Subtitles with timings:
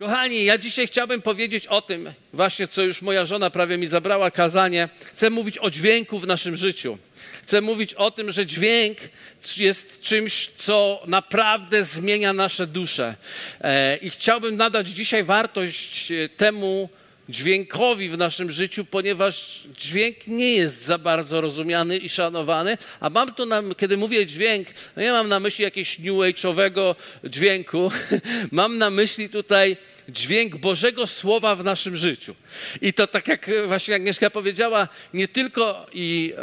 [0.00, 4.30] Kochani, ja dzisiaj chciałbym powiedzieć o tym, właśnie co już moja żona prawie mi zabrała
[4.30, 4.88] kazanie.
[5.12, 6.98] Chcę mówić o dźwięku w naszym życiu.
[7.42, 8.98] Chcę mówić o tym, że dźwięk
[9.56, 13.14] jest czymś, co naprawdę zmienia nasze dusze.
[13.60, 16.88] E, I chciałbym nadać dzisiaj wartość e, temu,
[17.30, 23.34] dźwiękowi w naszym życiu, ponieważ dźwięk nie jest za bardzo rozumiany i szanowany, a mam
[23.34, 26.94] tu, na, kiedy mówię dźwięk, no nie mam na myśli jakiegoś new age'owego
[27.24, 27.92] dźwięku,
[28.50, 29.76] mam na myśli tutaj
[30.08, 32.34] dźwięk Bożego Słowa w naszym życiu.
[32.82, 36.36] I to tak jak właśnie Agnieszka powiedziała, nie tylko i e,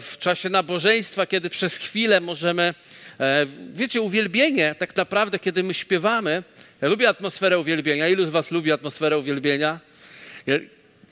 [0.00, 2.74] w czasie nabożeństwa, kiedy przez chwilę możemy,
[3.20, 6.42] e, wiecie, uwielbienie tak naprawdę, kiedy my śpiewamy,
[6.82, 8.08] ja lubię atmosferę uwielbienia.
[8.08, 9.80] Ilu z was lubi atmosferę uwielbienia?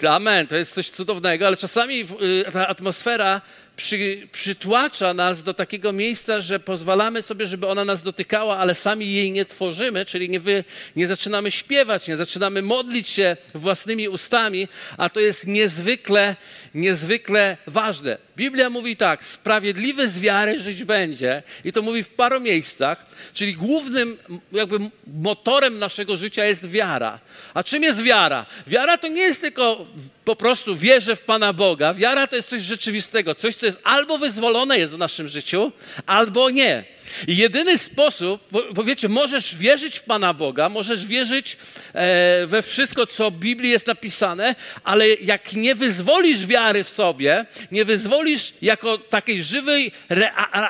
[0.08, 3.40] Amen, to jest coś cudownego, ale czasami y, ta atmosfera
[3.76, 9.12] przy, przytłacza nas do takiego miejsca, że pozwalamy sobie, żeby ona nas dotykała, ale sami
[9.12, 10.64] jej nie tworzymy, czyli nie, wy,
[10.96, 16.36] nie zaczynamy śpiewać, nie zaczynamy modlić się własnymi ustami, a to jest niezwykle,
[16.74, 18.18] niezwykle ważne.
[18.36, 23.54] Biblia mówi tak, sprawiedliwy z wiary żyć będzie i to mówi w paru miejscach, czyli
[23.54, 24.18] głównym
[24.52, 27.18] jakby motorem naszego życia jest wiara.
[27.54, 28.46] A czym jest wiara?
[28.66, 29.86] Wiara to nie jest tylko
[30.24, 31.94] po prostu wierzę w Pana Boga.
[31.94, 35.72] Wiara to jest coś rzeczywistego, coś, co jest albo wyzwolone jest w naszym życiu,
[36.06, 36.84] albo nie.
[37.28, 41.56] I jedyny sposób, bo, bo wiecie, możesz wierzyć w Pana Boga, możesz wierzyć
[41.94, 47.46] e, we wszystko, co w Biblii jest napisane, ale jak nie wyzwolisz wiary w sobie,
[47.70, 49.92] nie wyzwolisz jako takiej żywej,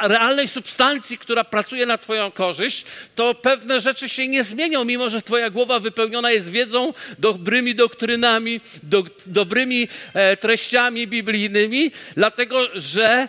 [0.02, 5.22] realnej substancji, która pracuje na Twoją korzyść, to pewne rzeczy się nie zmienią, mimo że
[5.22, 13.28] Twoja głowa wypełniona jest wiedzą, dobrymi doktrynami, do, dobrymi e, treściami biblijnymi, dlatego że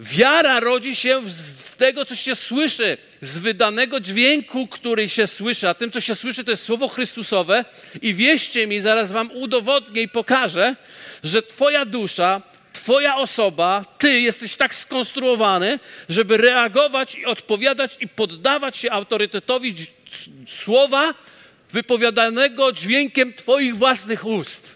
[0.00, 5.68] Wiara rodzi się z tego, co się słyszy, z wydanego dźwięku, który się słyszy.
[5.68, 7.64] A tym, co się słyszy, to jest słowo Chrystusowe.
[8.02, 10.76] I wieście mi, zaraz wam udowodnię i pokażę,
[11.24, 15.78] że Twoja dusza, Twoja osoba, Ty jesteś tak skonstruowany,
[16.08, 19.74] żeby reagować i odpowiadać i poddawać się autorytetowi
[20.46, 21.14] słowa
[21.72, 24.74] wypowiadanego dźwiękiem Twoich własnych ust.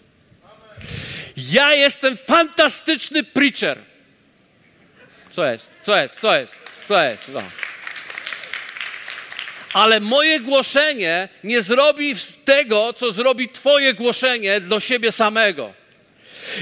[1.37, 3.92] Ja jestem fantastyczny preacher.
[5.33, 5.71] Co jest?
[5.83, 6.19] Co jest?
[6.19, 6.61] Co jest?
[6.87, 7.23] Co jest?
[7.27, 7.43] No.
[9.73, 15.73] Ale moje głoszenie nie zrobi tego, co zrobi Twoje głoszenie do siebie samego.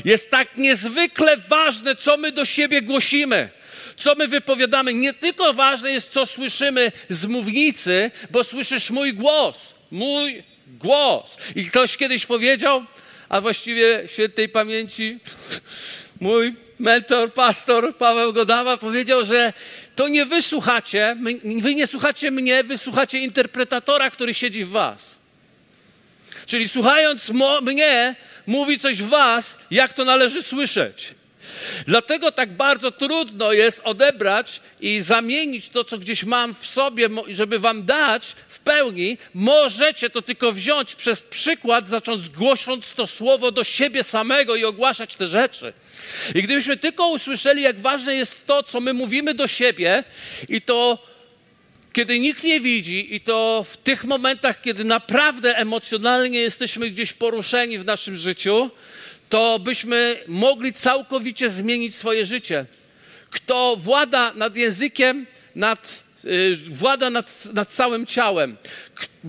[0.06, 3.50] Jest tak niezwykle ważne, co my do siebie głosimy,
[3.98, 4.94] co my wypowiadamy.
[4.94, 9.74] Nie tylko ważne jest, co słyszymy z mównicy, bo słyszysz mój głos.
[9.92, 11.38] Mój głos.
[11.56, 12.86] I ktoś kiedyś powiedział,
[13.30, 15.20] a właściwie świętej pamięci,
[16.20, 19.54] mój mentor, pastor Paweł Godawa powiedział, że
[19.96, 21.18] to nie wy słuchacie,
[21.62, 25.18] wy nie słuchacie mnie, wy słuchacie interpretatora, który siedzi w was.
[26.46, 27.32] Czyli słuchając
[27.62, 28.16] mnie,
[28.48, 31.16] mówi coś w was, jak to należy słyszeć.
[31.88, 37.60] Dlatego tak bardzo trudno jest odebrać i zamienić to, co gdzieś mam w sobie, żeby
[37.60, 39.18] wam dać w pełni.
[39.34, 45.16] Możecie to tylko wziąć przez przykład, zacząć głosząc to słowo do siebie samego i ogłaszać
[45.16, 45.74] te rzeczy.
[46.36, 50.04] I gdybyśmy tylko usłyszeli, jak ważne jest to, co my mówimy do siebie
[50.50, 51.12] i to
[51.94, 57.78] kiedy nikt nie widzi, i to w tych momentach, kiedy naprawdę emocjonalnie jesteśmy gdzieś poruszeni
[57.78, 58.72] w naszym życiu,
[59.32, 62.66] to byśmy mogli całkowicie zmienić swoje życie.
[63.30, 65.26] Kto włada nad językiem,
[65.56, 68.58] nad, yy, włada nad, nad całym ciałem.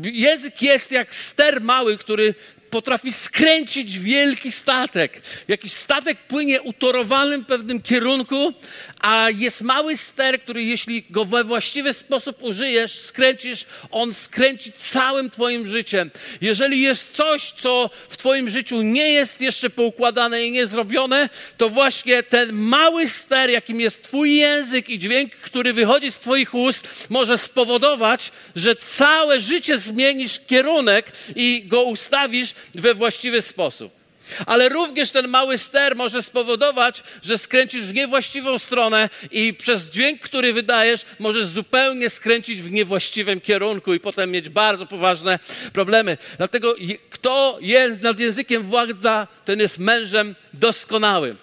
[0.03, 2.35] Język jest jak ster mały, który
[2.73, 5.23] potrafi skręcić wielki statek.
[5.49, 8.53] Jakiś statek płynie utorowanym w pewnym kierunku,
[9.01, 15.31] a jest mały ster, który jeśli go we właściwy sposób użyjesz, skręcisz, on skręci całym
[15.31, 16.11] Twoim życiem.
[16.41, 21.69] Jeżeli jest coś, co w Twoim życiu nie jest jeszcze poukładane i nie zrobione, to
[21.69, 27.07] właśnie ten mały ster, jakim jest Twój język i dźwięk, który wychodzi z Twoich ust,
[27.11, 34.03] może spowodować, że całe życie zmienisz kierunek i go ustawisz we właściwy sposób.
[34.47, 40.21] Ale również ten mały ster może spowodować, że skręcisz w niewłaściwą stronę i przez dźwięk,
[40.21, 45.39] który wydajesz, możesz zupełnie skręcić w niewłaściwym kierunku i potem mieć bardzo poważne
[45.73, 46.19] problemy.
[46.37, 46.75] Dlatego
[47.11, 51.37] kto jest nad językiem władza, ten jest mężem doskonałym.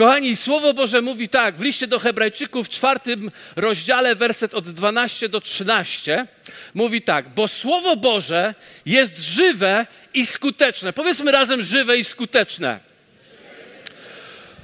[0.00, 5.28] Kochani, Słowo Boże mówi tak, w liście do Hebrajczyków w czwartym rozdziale, werset od 12
[5.28, 6.26] do 13,
[6.74, 8.54] mówi tak, bo Słowo Boże
[8.86, 10.92] jest żywe i skuteczne.
[10.92, 12.89] Powiedzmy razem żywe i skuteczne.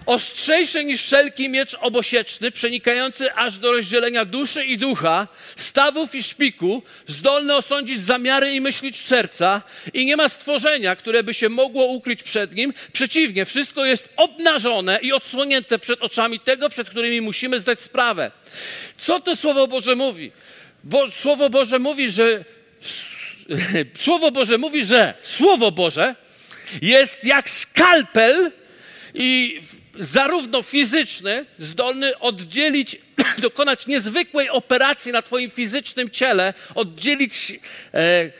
[0.06, 6.82] Ostrzejszy niż wszelki miecz obosieczny, przenikający aż do rozdzielenia duszy i ducha, stawów i szpiku,
[7.06, 9.62] zdolny osądzić zamiary i myślić serca
[9.94, 12.74] i nie ma stworzenia, które by się mogło ukryć przed nim.
[12.92, 18.30] Przeciwnie, wszystko jest obnażone i odsłonięte przed oczami tego, przed którymi musimy zdać sprawę.
[18.96, 20.32] Co to Słowo Boże mówi?
[20.84, 22.44] Bo Słowo Boże mówi, że
[24.04, 26.14] Słowo Boże mówi, że Słowo Boże
[26.82, 28.52] jest jak skalpel
[29.14, 29.60] i
[29.98, 32.96] zarówno fizyczny, zdolny oddzielić,
[33.38, 37.52] dokonać niezwykłej operacji na Twoim fizycznym ciele, oddzielić
[37.94, 38.30] e,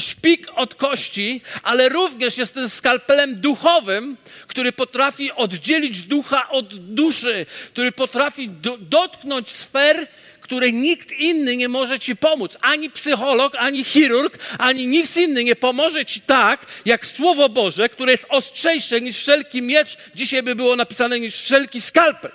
[0.00, 4.16] szpik od kości, ale również jest ten skalpelem duchowym,
[4.46, 10.06] który potrafi oddzielić ducha od duszy, który potrafi do, dotknąć sfer,
[10.48, 12.58] której nikt inny nie może ci pomóc.
[12.60, 18.12] Ani psycholog, ani chirurg, ani nikt inny nie pomoże ci tak, jak Słowo Boże, które
[18.12, 22.30] jest ostrzejsze niż wszelki miecz, dzisiaj by było napisane niż wszelki skalpel.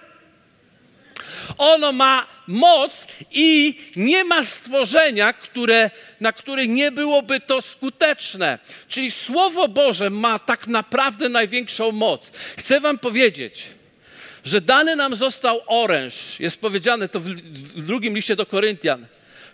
[1.57, 5.89] Ono ma moc i nie ma stworzenia, które,
[6.19, 8.60] na które nie byłoby to skuteczne.
[8.88, 12.31] Czyli Słowo Boże ma tak naprawdę największą moc.
[12.57, 13.63] Chcę Wam powiedzieć,
[14.44, 16.40] że dany nam został oręż.
[16.40, 17.30] Jest powiedziane to w,
[17.81, 19.06] drugim liście do Koryntian.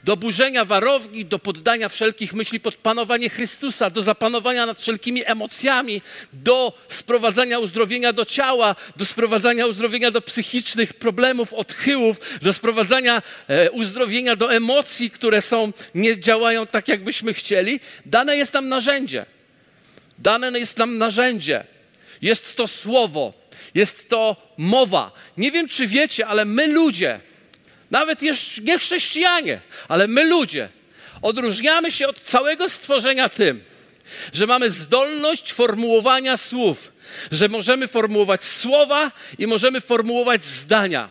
[0.04, 6.02] Do burzenia warowni, do poddania wszelkich myśli pod panowanie Chrystusa, do zapanowania nad wszelkimi emocjami,
[6.34, 13.72] do sprowadzania uzdrowienia do ciała, do sprowadzania uzdrowienia do psychicznych problemów, odchyłów, do sprowadzania e,
[13.72, 17.80] uzdrowienia do emocji, które są, nie działają tak, jakbyśmy chcieli.
[18.06, 19.26] Dane jest nam narzędzie.
[20.20, 21.64] Dane jest nam narzędzie.
[22.22, 23.39] Jest to słowo.
[23.76, 25.12] Jest to mowa.
[25.38, 27.20] Nie wiem, czy wiecie, ale my ludzie,
[27.92, 28.20] nawet
[28.64, 30.70] nie chrześcijanie, ale my ludzie,
[31.22, 33.64] odróżniamy się od całego stworzenia tym,
[34.34, 36.92] że mamy zdolność formułowania słów,
[37.32, 41.10] że możemy formułować słowa i możemy formułować zdania.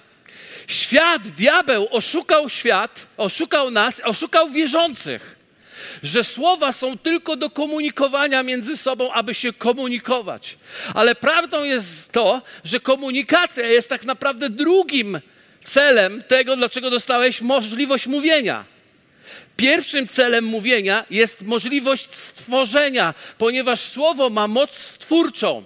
[0.67, 5.38] Świat, diabeł oszukał świat, oszukał nas, oszukał wierzących
[6.03, 10.57] że słowa są tylko do komunikowania między sobą, aby się komunikować.
[10.95, 15.21] Ale prawdą jest to, że komunikacja jest tak naprawdę drugim
[15.65, 18.65] celem tego, dlaczego dostałeś możliwość mówienia.
[19.57, 25.65] Pierwszym celem mówienia jest możliwość stworzenia, ponieważ słowo ma moc stwórczą.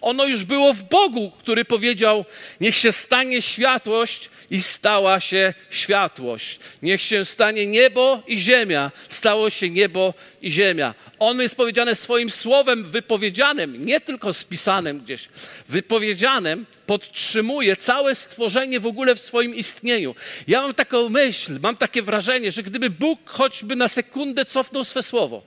[0.00, 2.24] Ono już było w Bogu, który powiedział:
[2.60, 6.58] Niech się stanie światłość, i stała się światłość.
[6.82, 8.90] Niech się stanie niebo i ziemia.
[9.08, 10.94] Stało się niebo i ziemia.
[11.18, 15.28] On jest powiedziane swoim słowem wypowiedzianym, nie tylko spisanym gdzieś,
[15.68, 20.14] wypowiedzianym, podtrzymuje całe stworzenie w ogóle w swoim istnieniu.
[20.48, 25.02] Ja mam taką myśl, mam takie wrażenie, że gdyby Bóg choćby na sekundę cofnął swe
[25.02, 25.42] słowo,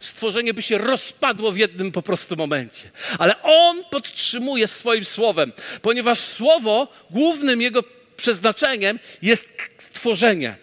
[0.00, 2.90] stworzenie by się rozpadło w jednym po prostu momencie.
[3.18, 5.52] Ale On podtrzymuje swoim słowem,
[5.82, 7.82] ponieważ słowo, głównym jego
[8.18, 9.50] przeznaczeniem jest
[9.92, 10.56] tworzenie.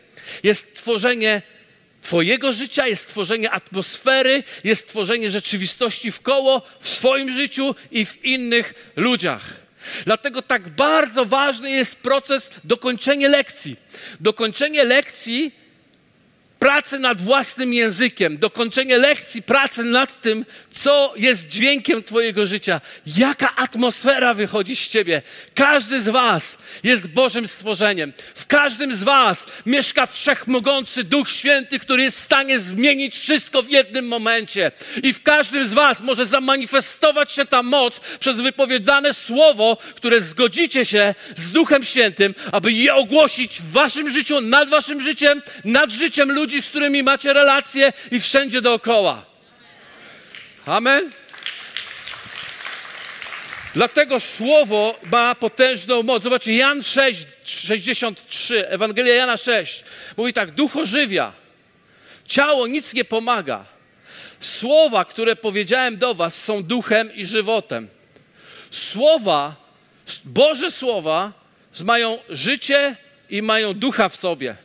[0.44, 1.42] Jest tworzenie
[2.06, 8.26] Twojego życia, jest tworzenie atmosfery, jest tworzenie rzeczywistości w koło, w swoim życiu i w
[8.26, 9.54] innych ludziach.
[10.06, 13.76] Dlatego tak bardzo ważny jest proces dokończenia lekcji.
[14.20, 15.52] Dokończenie lekcji
[16.66, 22.82] pracy nad własnym językiem, dokończenie lekcji, pracy nad tym, co jest dźwiękiem Twojego życia,
[23.18, 25.22] jaka atmosfera wychodzi z Ciebie.
[25.56, 28.14] Każdy z Was jest Bożym stworzeniem.
[28.36, 33.70] W każdym z Was mieszka wszechmogący Duch Święty, który jest w stanie zmienić wszystko w
[33.70, 34.72] jednym momencie.
[35.04, 40.86] I w każdym z Was może zamanifestować się ta moc przez wypowiadane słowo, które zgodzicie
[40.86, 46.32] się z Duchem Świętym, aby je ogłosić w Waszym życiu, nad Waszym życiem, nad życiem
[46.32, 49.26] ludzi, ludzi, z którymi macie relacje i wszędzie dookoła.
[50.66, 51.12] Amen.
[53.74, 56.24] Dlatego słowo ma potężną moc.
[56.24, 59.84] Zobaczcie, Jan 6, 63, Ewangelia Jana 6.
[60.18, 61.34] Mówi tak, duch ożywia,
[62.28, 63.66] ciało nic nie pomaga.
[64.40, 67.88] Słowa, które powiedziałem do was są duchem i żywotem.
[68.72, 69.56] Słowa,
[70.26, 71.34] Boże słowa
[71.84, 72.96] mają życie
[73.30, 74.65] i mają ducha w sobie.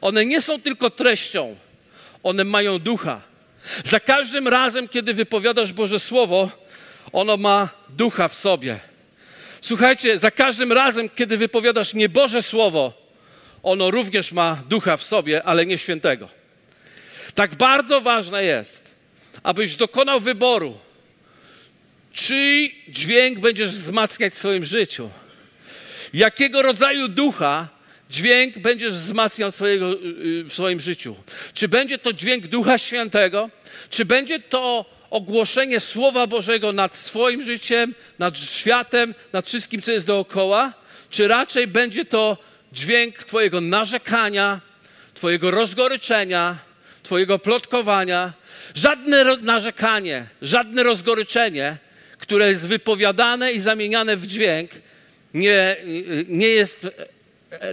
[0.00, 1.56] One nie są tylko treścią,
[2.22, 3.22] one mają ducha.
[3.84, 6.50] Za każdym razem, kiedy wypowiadasz Boże Słowo,
[7.12, 8.80] ono ma ducha w sobie.
[9.60, 12.92] Słuchajcie, za każdym razem, kiedy wypowiadasz nieboże Słowo,
[13.62, 16.28] ono również ma ducha w sobie, ale nie świętego.
[17.34, 18.94] Tak bardzo ważne jest,
[19.42, 20.78] abyś dokonał wyboru,
[22.12, 25.10] czy dźwięk będziesz wzmacniać w swoim życiu.
[26.14, 27.68] Jakiego rodzaju ducha
[28.10, 31.16] dźwięk będziesz wzmacniał swojego, y, y, w swoim życiu.
[31.54, 33.50] Czy będzie to dźwięk Ducha Świętego,
[33.90, 40.06] czy będzie to ogłoszenie Słowa Bożego nad swoim życiem, nad światem, nad wszystkim, co jest
[40.06, 40.72] dookoła,
[41.10, 42.38] czy raczej będzie to
[42.72, 44.60] dźwięk Twojego narzekania,
[45.14, 46.58] Twojego rozgoryczenia,
[47.02, 48.32] Twojego plotkowania.
[48.74, 51.76] Żadne narzekanie, żadne rozgoryczenie,
[52.18, 54.70] które jest wypowiadane i zamieniane w dźwięk,
[55.34, 55.76] nie,
[56.28, 56.88] nie jest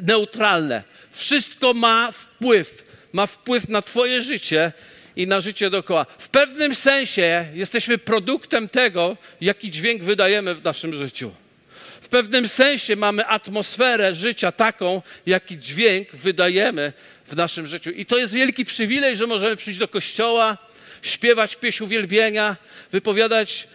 [0.02, 0.84] neutralne.
[1.12, 4.72] Wszystko ma wpływ, ma wpływ na Twoje życie
[5.16, 6.06] i na życie dookoła.
[6.18, 11.34] W pewnym sensie jesteśmy produktem tego, jaki dźwięk wydajemy w naszym życiu.
[12.02, 16.94] W pewnym sensie mamy atmosferę życia taką, jaki dźwięk wydajemy
[17.28, 17.92] w naszym życiu.
[17.92, 20.58] I to jest wielki przywilej, że możemy przyjść do kościoła,
[21.02, 22.58] śpiewać pieśń uwielbienia,
[22.92, 23.68] wypowiadać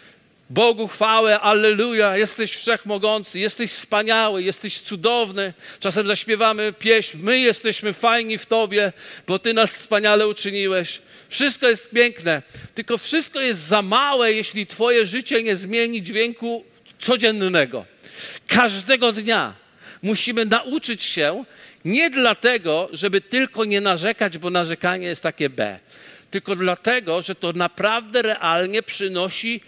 [0.51, 5.53] Bogu chwałę, alleluja, jesteś wszechmogący, jesteś wspaniały, jesteś cudowny.
[5.81, 8.93] Czasem zaśpiewamy pieśń, my jesteśmy fajni w Tobie,
[9.27, 11.01] bo Ty nas wspaniale uczyniłeś.
[11.29, 12.43] Wszystko jest piękne,
[12.75, 16.65] tylko wszystko jest za małe, jeśli Twoje życie nie zmieni dźwięku
[16.99, 17.85] codziennego.
[18.47, 19.55] Każdego dnia
[20.03, 21.45] musimy nauczyć się
[21.85, 25.79] nie dlatego, żeby tylko nie narzekać, bo narzekanie jest takie B,
[26.31, 29.61] tylko dlatego, że to naprawdę realnie przynosi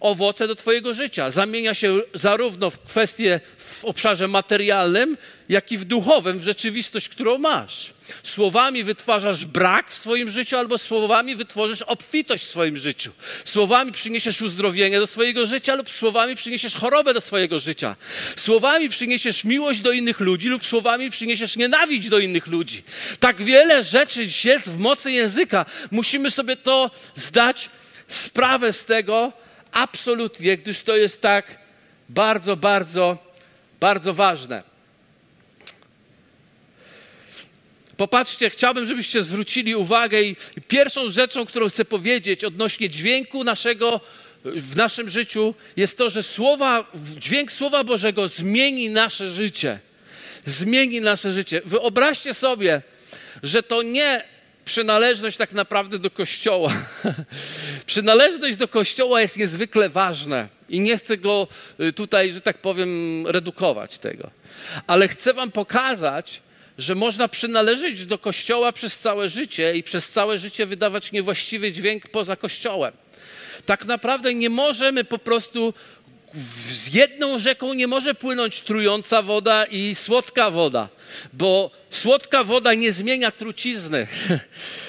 [0.00, 1.30] owoce do Twojego życia.
[1.30, 5.16] Zamienia się zarówno w kwestie w obszarze materialnym,
[5.48, 7.92] jak i w duchowym, w rzeczywistość, którą masz.
[8.22, 13.12] Słowami wytwarzasz brak w swoim życiu, albo słowami wytworzysz obfitość w swoim życiu.
[13.44, 17.96] Słowami przyniesiesz uzdrowienie do swojego życia, lub słowami przyniesiesz chorobę do swojego życia.
[18.36, 22.82] Słowami przyniesiesz miłość do innych ludzi, lub słowami przyniesiesz nienawiść do innych ludzi.
[23.20, 25.66] Tak wiele rzeczy jest w mocy języka.
[25.90, 27.70] Musimy sobie to zdać
[28.08, 29.32] sprawę z tego,
[29.76, 31.58] absolutnie, gdyż to jest tak
[32.08, 33.18] bardzo, bardzo,
[33.80, 34.62] bardzo ważne.
[37.96, 40.36] Popatrzcie, chciałbym, żebyście zwrócili uwagę i
[40.68, 44.00] pierwszą rzeczą, którą chcę powiedzieć odnośnie dźwięku naszego
[44.44, 49.78] w naszym życiu jest to, że słowa, dźwięk Słowa Bożego zmieni nasze życie.
[50.44, 51.62] Zmieni nasze życie.
[51.64, 52.82] Wyobraźcie sobie,
[53.42, 54.24] że to nie
[54.66, 56.72] przynależność tak naprawdę do Kościoła.
[57.86, 61.48] przynależność do Kościoła jest niezwykle ważna i nie chcę go
[61.80, 62.90] y, tutaj, że tak powiem,
[63.26, 64.30] redukować tego.
[64.86, 66.40] Ale chcę Wam pokazać,
[66.78, 72.08] że można przynależeć do Kościoła przez całe życie i przez całe życie wydawać niewłaściwy dźwięk
[72.08, 72.92] poza Kościołem.
[73.66, 75.74] Tak naprawdę nie możemy po prostu
[76.70, 80.88] z jedną rzeką nie może płynąć trująca woda i słodka woda,
[81.32, 84.06] bo słodka woda nie zmienia trucizny.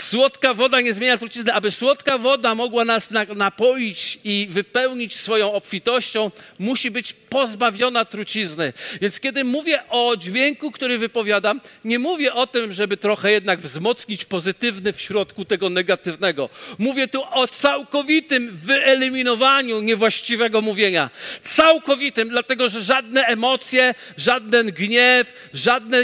[0.00, 1.54] Słodka woda nie zmienia trucizny.
[1.54, 8.72] Aby słodka woda mogła nas napoić i wypełnić swoją obfitością, musi być pozbawiona trucizny.
[9.00, 14.24] Więc kiedy mówię o dźwięku, który wypowiadam, nie mówię o tym, żeby trochę jednak wzmocnić
[14.24, 16.48] pozytywny w środku tego negatywnego.
[16.78, 21.10] Mówię tu o całkowitym wyeliminowaniu niewłaściwego mówienia.
[21.42, 25.98] Całkowitym, dlatego że żadne emocje, żaden gniew, żadne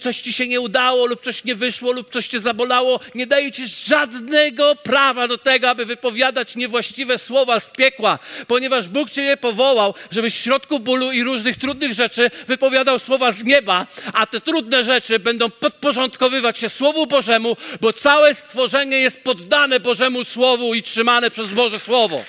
[0.00, 3.52] coś ci się nie udało lub coś nie wyszło lub coś cię zabolało, nie daje
[3.52, 9.36] ci żadnego prawa do tego, aby wypowiadać niewłaściwe słowa z piekła, ponieważ Bóg cię je
[9.36, 14.40] powołał, żebyś w środku bólu i różnych trudnych rzeczy wypowiadał słowa z nieba, a te
[14.40, 20.82] trudne rzeczy będą podporządkowywać się Słowu Bożemu, bo całe stworzenie jest poddane Bożemu Słowu i
[20.82, 22.24] trzymane przez Boże Słowo.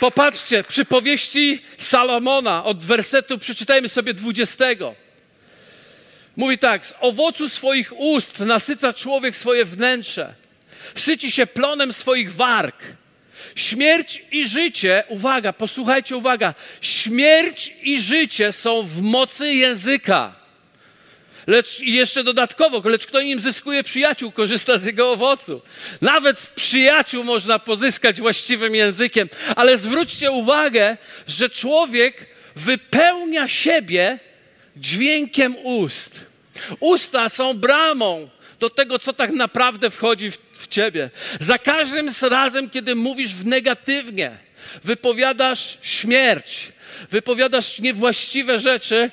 [0.00, 4.64] Popatrzcie, przy powieści Salomona od wersetu, przeczytajmy sobie 20.
[6.36, 10.34] Mówi tak: Z owocu swoich ust nasyca człowiek swoje wnętrze,
[10.94, 12.84] syci się plonem swoich warg.
[13.54, 20.34] Śmierć i życie, uwaga, posłuchajcie, uwaga, śmierć i życie są w mocy języka.
[21.46, 25.60] Lecz jeszcze dodatkowo, lecz kto nim zyskuje przyjaciół, korzysta z jego owocu.
[26.00, 30.96] Nawet przyjaciół można pozyskać właściwym językiem, ale zwróćcie uwagę,
[31.26, 34.18] że człowiek wypełnia siebie
[34.76, 36.26] dźwiękiem ust.
[36.80, 38.28] Usta są bramą
[38.60, 41.10] do tego, co tak naprawdę wchodzi w, w ciebie.
[41.40, 44.30] Za każdym razem, kiedy mówisz w negatywnie,
[44.84, 46.72] wypowiadasz śmierć,
[47.10, 49.10] wypowiadasz niewłaściwe rzeczy,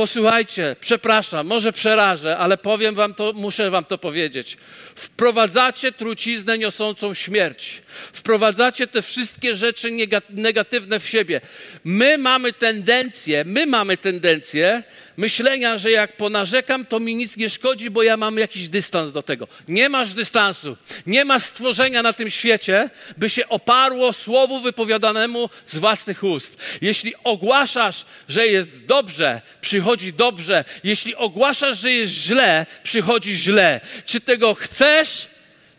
[0.00, 4.56] posłuchajcie, przepraszam, może przerażę, ale powiem wam to, muszę wam to powiedzieć.
[4.94, 7.82] Wprowadzacie truciznę niosącą śmierć.
[8.12, 9.90] Wprowadzacie te wszystkie rzeczy
[10.30, 11.40] negatywne w siebie.
[11.84, 14.82] My mamy tendencję, my mamy tendencję
[15.20, 19.22] myślenia, że jak ponarzekam, to mi nic nie szkodzi, bo ja mam jakiś dystans do
[19.22, 19.48] tego.
[19.68, 20.76] Nie masz dystansu.
[21.06, 26.56] Nie ma stworzenia na tym świecie, by się oparło słowu wypowiadanemu z własnych ust.
[26.80, 30.64] Jeśli ogłaszasz, że jest dobrze, przychodzi dobrze.
[30.84, 33.80] Jeśli ogłaszasz, że jest źle, przychodzi źle.
[34.06, 35.28] Czy tego chcesz,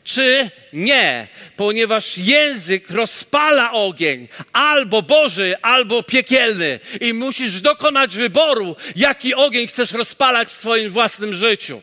[0.04, 9.36] czy nie, ponieważ język rozpala ogień, albo Boży, albo piekielny, i musisz dokonać wyboru, jaki
[9.36, 11.82] ogień chcesz rozpalać w swoim własnym życiu.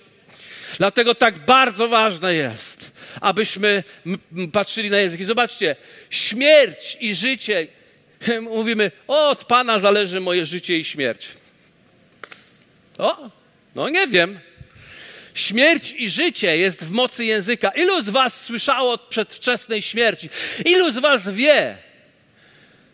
[0.78, 3.84] Dlatego tak bardzo ważne jest, abyśmy
[4.52, 5.20] patrzyli na język.
[5.20, 5.76] I zobaczcie,
[6.10, 7.66] śmierć i życie,
[8.42, 11.28] mówimy, od Pana zależy moje życie i śmierć.
[12.98, 13.30] O,
[13.75, 14.40] no nie wiem.
[15.38, 17.71] Śmierć i życie jest w mocy języka.
[17.71, 20.30] Ilu z Was słyszało od przedwczesnej śmierci?
[20.64, 21.78] Ilu z Was wie,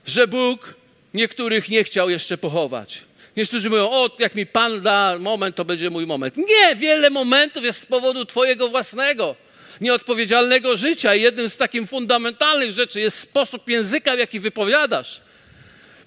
[0.07, 0.75] że Bóg
[1.15, 3.01] niektórych nie chciał jeszcze pochować?
[3.37, 6.37] Niektórzy mówią, o, jak mi Pan da moment, to będzie mój moment.
[6.37, 9.37] Nie, wiele momentów jest z powodu Twojego własnego,
[9.81, 11.15] nieodpowiedzialnego życia.
[11.15, 15.21] I jednym z takich fundamentalnych rzeczy jest sposób języka, w jaki wypowiadasz.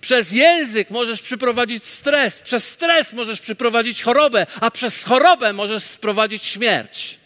[0.07, 6.43] Przez język możesz przyprowadzić stres, przez stres możesz przyprowadzić chorobę, a przez chorobę możesz sprowadzić
[6.43, 7.17] śmierć.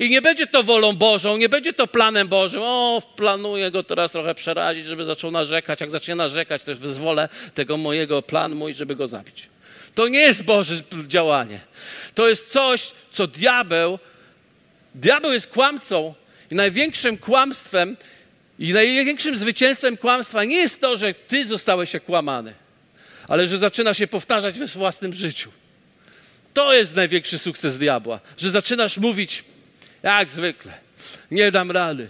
[0.00, 2.60] I nie będzie to wolą Bożą, nie będzie to planem Bożym.
[2.64, 5.80] O, planuję go teraz trochę przerazić, żeby zaczął narzekać.
[5.80, 9.48] Jak zacznie narzekać, to wyzwolę tego mojego plan mój, żeby go zabić.
[9.94, 11.60] To nie jest Boże działanie.
[12.14, 13.98] To jest coś, co diabeł,
[14.94, 16.14] diabeł jest kłamcą
[16.50, 17.96] i największym kłamstwem
[18.58, 22.54] i największym zwycięstwem kłamstwa nie jest to, że ty zostałeś kłamany,
[23.28, 25.50] ale że zaczyna się powtarzać we własnym życiu.
[26.54, 29.44] To jest największy sukces diabła, że zaczynasz mówić
[30.02, 30.72] jak zwykle,
[31.30, 32.08] nie dam rady.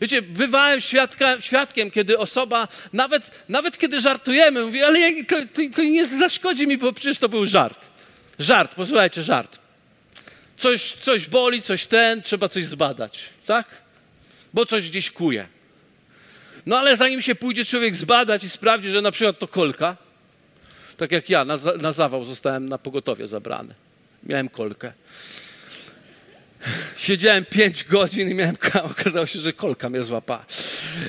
[0.00, 5.82] Wiecie, bywałem świadka, świadkiem, kiedy osoba, nawet, nawet kiedy żartujemy, mówi, ale to, to, to
[5.82, 7.80] nie zaszkodzi mi, bo przecież to był żart.
[8.38, 9.58] Żart, posłuchajcie, żart.
[10.56, 13.66] Coś, coś boli, coś ten, trzeba coś zbadać, tak?
[14.54, 15.46] Bo coś gdzieś kuje.
[16.66, 19.96] No ale zanim się pójdzie człowiek zbadać i sprawdzi, że na przykład to kolka,
[20.96, 23.74] tak jak ja, na, na zawał zostałem na pogotowie zabrany.
[24.22, 24.92] Miałem kolkę.
[26.96, 30.44] Siedziałem pięć godzin i miałem, okazało się, że kolka mnie złapała.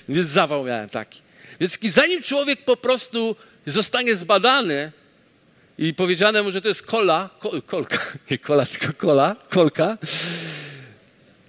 [0.09, 1.21] Więc zawał miałem taki.
[1.59, 4.91] Więc zanim człowiek po prostu zostanie zbadany
[5.77, 7.97] i powiedziane mu, że to jest kola, kol, kolka,
[8.31, 9.97] nie kola, tylko kola, kolka,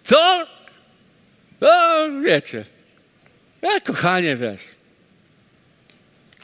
[0.06, 0.47] to,
[1.61, 1.71] no
[2.25, 2.64] wiecie,
[3.62, 4.63] ja, kochanie, wiesz,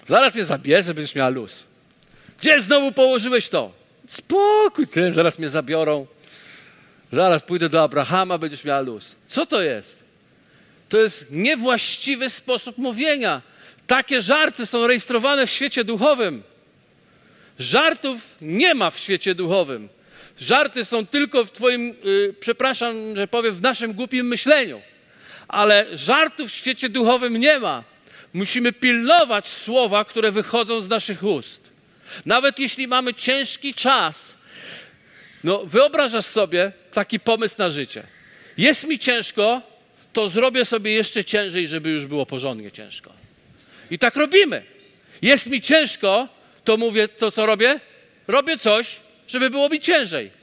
[0.06, 1.64] zaraz mnie zabierze, będziesz miała luz.
[2.40, 3.72] Gdzie znowu położyłeś to?
[4.08, 6.06] Spokój, ty, zaraz mnie zabiorą.
[7.12, 9.14] Zaraz pójdę do Abrahama, będziesz miała luz.
[9.28, 9.98] Co to jest?
[10.88, 13.42] To jest niewłaściwy sposób mówienia.
[13.86, 16.42] Takie żarty są rejestrowane w świecie duchowym.
[17.58, 19.88] Żartów nie ma w świecie duchowym.
[20.40, 24.80] Żarty są tylko w Twoim, yy, przepraszam, że powiem, w naszym głupim myśleniu
[25.48, 27.84] ale żartów w świecie duchowym nie ma.
[28.32, 31.62] Musimy pilnować słowa, które wychodzą z naszych ust.
[32.26, 34.34] Nawet jeśli mamy ciężki czas,
[35.44, 38.02] no wyobrażasz sobie taki pomysł na życie.
[38.58, 39.62] Jest mi ciężko,
[40.12, 43.12] to zrobię sobie jeszcze ciężej, żeby już było porządnie ciężko.
[43.90, 44.62] I tak robimy.
[45.22, 46.28] Jest mi ciężko,
[46.64, 47.80] to mówię, to co robię?
[48.28, 48.96] Robię coś,
[49.28, 50.37] żeby było mi ciężej.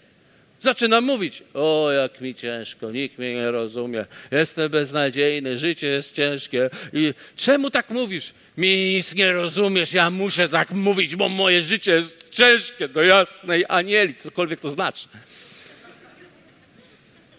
[0.65, 6.69] Zaczynam mówić, o jak mi ciężko, nikt mnie nie rozumie, jestem beznadziejny, życie jest ciężkie.
[6.93, 8.34] I czemu tak mówisz?
[8.58, 13.65] Mi nic nie rozumiesz, ja muszę tak mówić, bo moje życie jest ciężkie do jasnej
[13.67, 15.08] anieli, cokolwiek to znaczy.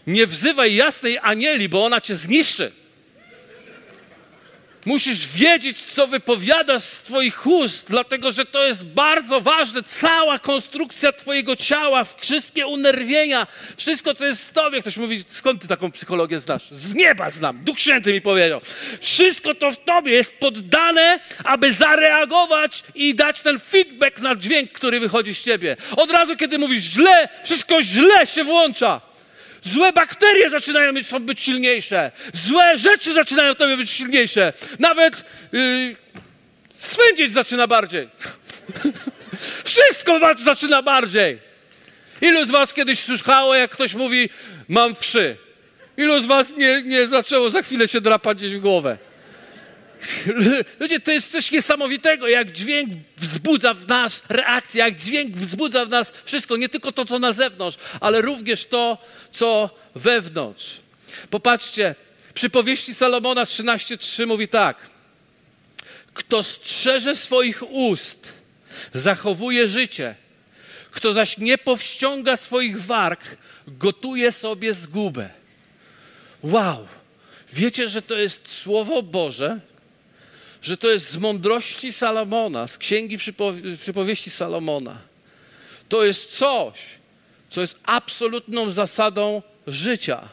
[0.07, 2.73] Nie wzywaj jasnej anieli, bo ona cię zniszczy.
[4.87, 9.83] Musisz wiedzieć, co wypowiadasz z Twoich ust, dlatego że to jest bardzo ważne.
[9.83, 13.47] Cała konstrukcja Twojego ciała, wszystkie unerwienia,
[13.77, 14.81] wszystko, co jest w Tobie.
[14.81, 16.71] Ktoś mówi, skąd Ty taką psychologię znasz?
[16.71, 17.65] Z nieba znam.
[17.65, 18.61] Duch Święty mi powiedział.
[19.01, 25.01] Wszystko to w Tobie jest poddane, aby zareagować i dać ten feedback na dźwięk, który
[25.01, 25.77] wychodzi z Ciebie.
[25.97, 29.01] Od razu, kiedy mówisz źle, wszystko źle się włącza.
[29.67, 32.11] Złe bakterie zaczynają być, są być silniejsze.
[32.33, 34.53] Złe rzeczy zaczynają w tobie być silniejsze.
[34.79, 38.09] Nawet yy, zaczyna bardziej.
[39.65, 41.39] Wszystko zaczyna bardziej.
[42.21, 44.31] Ilu z was kiedyś słyszało, jak ktoś mówi,
[44.69, 45.37] mam wszy?
[45.97, 48.99] Ilu z was nie, nie zaczęło za chwilę się drapać gdzieś w głowę?
[50.81, 55.89] Ludzie, to jest coś niesamowitego, jak dźwięk wzbudza w nas reakcję, jak dźwięk wzbudza w
[55.89, 58.99] nas wszystko, nie tylko to, co na zewnątrz, ale również to,
[59.31, 60.81] co wewnątrz.
[61.31, 61.95] Popatrzcie,
[62.35, 64.91] przy powieści Salomona 13:3 mówi tak:
[66.15, 68.33] Kto strzeże swoich ust,
[68.95, 70.15] zachowuje życie,
[70.91, 73.21] kto zaś nie powściąga swoich warg,
[73.69, 75.31] gotuje sobie zgubę.
[76.43, 76.89] Wow!
[77.53, 79.61] Wiecie, że to jest Słowo Boże,
[80.67, 85.01] że to jest z mądrości Salomona, z księgi przypowie przypowieści Salomona.
[85.89, 86.79] To jest coś,
[87.51, 90.29] co jest absolutną zasadą życia.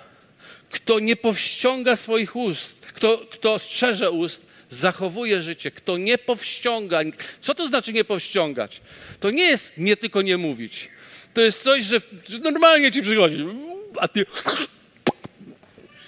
[0.69, 5.71] Kto nie powściąga swoich ust, kto, kto strzeże ust, zachowuje życie.
[5.71, 6.99] Kto nie powściąga.
[7.41, 8.81] Co to znaczy nie powściągać?
[9.19, 10.89] To nie jest nie tylko nie mówić.
[11.33, 11.97] To jest coś, że
[12.41, 13.45] normalnie ci przychodzi,
[13.99, 14.25] a ty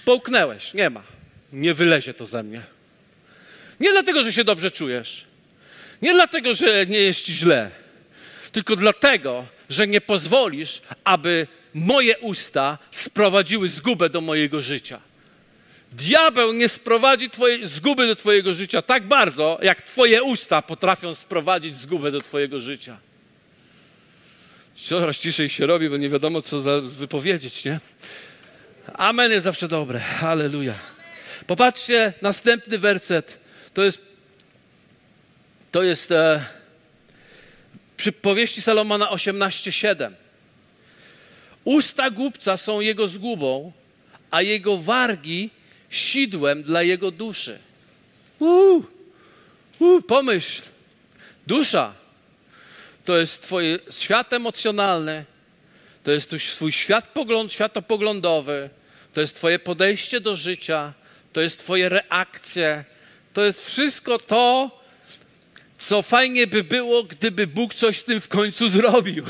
[0.04, 0.74] połknęłeś.
[0.74, 1.02] Nie ma.
[1.52, 2.75] Nie wylezie to ze mnie.
[3.80, 5.24] Nie dlatego, że się dobrze czujesz.
[6.02, 7.70] Nie dlatego, że nie jest ci źle.
[8.52, 15.00] Tylko dlatego, że nie pozwolisz, aby moje usta sprowadziły zgubę do mojego życia.
[15.92, 21.76] Diabeł nie sprowadzi twojej zguby do Twojego życia tak bardzo, jak Twoje usta potrafią sprowadzić
[21.76, 22.98] zgubę do Twojego życia.
[24.76, 27.80] Coraz ciszej się robi, bo nie wiadomo, co wypowiedzieć, nie?
[28.94, 30.00] Amen jest zawsze dobre.
[30.00, 30.74] Halleluja.
[31.46, 33.45] Popatrzcie, następny werset.
[33.76, 34.00] To jest,
[35.72, 36.44] to jest e,
[37.96, 40.12] przy powieści Salomona 18:7.
[41.64, 43.72] Usta głupca są jego zgubą,
[44.30, 45.50] a jego wargi
[45.90, 47.58] sidłem dla jego duszy.
[48.38, 48.84] Uu,
[49.80, 50.62] uu, pomyśl,
[51.46, 51.94] dusza
[53.04, 55.24] to jest Twoje świat emocjonalny,
[56.04, 58.70] to jest Twój świat pogląd, światopoglądowy,
[59.14, 60.92] to jest Twoje podejście do życia,
[61.32, 62.84] to jest Twoje reakcje,
[63.36, 64.70] to jest wszystko to,
[65.78, 69.24] co fajnie by było, gdyby Bóg coś z tym w końcu zrobił.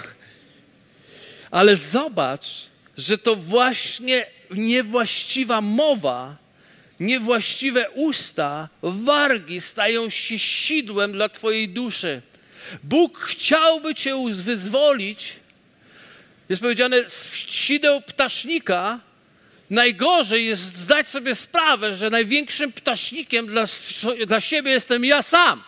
[1.51, 2.66] Ale zobacz,
[2.97, 6.37] że to właśnie niewłaściwa mowa
[7.01, 12.23] niewłaściwe usta, wargi stają się sidłem dla Twojej duszy.
[12.83, 15.33] Bóg chciałby Cię wyzwolić.
[16.49, 19.01] Jest powiedziane, z sideł ptasznika
[19.71, 23.65] najgorzej jest zdać sobie sprawę, że największym ptasznikiem dla,
[24.27, 25.63] dla siebie jestem ja sam.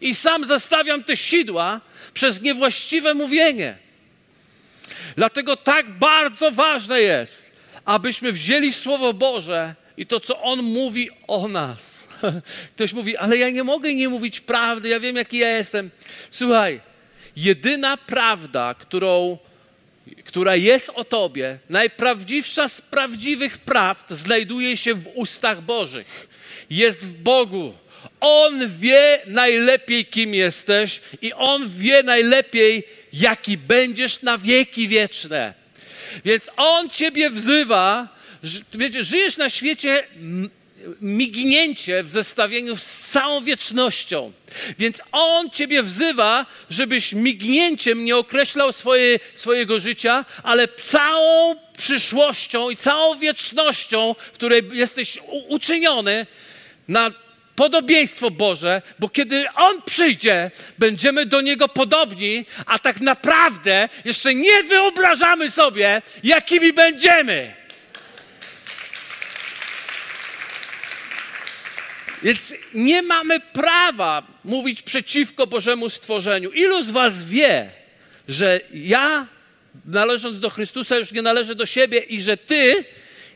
[0.00, 1.80] I sam zastawiam te sidła
[2.14, 3.76] przez niewłaściwe mówienie.
[5.16, 7.50] Dlatego tak bardzo ważne jest,
[7.84, 12.08] abyśmy wzięli Słowo Boże i to, co On mówi o nas.
[12.74, 15.90] Ktoś mówi, ale ja nie mogę nie mówić prawdy, ja wiem, jaki ja jestem.
[16.30, 16.80] Słuchaj,
[17.36, 19.38] jedyna prawda, którą,
[20.24, 26.28] która jest o Tobie, najprawdziwsza z prawdziwych prawd, znajduje się w ustach Bożych.
[26.70, 27.74] Jest w Bogu.
[28.20, 35.54] On wie najlepiej, kim jesteś, i On wie najlepiej, jaki będziesz na wieki wieczne.
[36.24, 38.08] Więc On Ciebie wzywa,
[38.72, 40.04] wiecie, żyjesz na świecie
[41.00, 44.32] mignięcie w zestawieniu z całą wiecznością.
[44.78, 52.76] Więc On Ciebie wzywa, żebyś mignięciem nie określał swoje, swojego życia, ale całą przyszłością i
[52.76, 56.26] całą wiecznością, w której jesteś uczyniony
[56.88, 57.10] na
[57.56, 64.62] podobieństwo Boże, bo kiedy On przyjdzie, będziemy do Niego podobni, a tak naprawdę jeszcze nie
[64.62, 67.54] wyobrażamy sobie, jakimi będziemy.
[72.22, 76.50] Więc nie mamy prawa mówić przeciwko Bożemu stworzeniu.
[76.50, 77.70] Ilu z Was wie,
[78.28, 79.26] że ja,
[79.84, 82.84] należąc do Chrystusa, już nie należę do siebie i że Ty